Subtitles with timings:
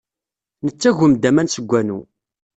[0.65, 1.99] Nettagem-d aman seg wanu.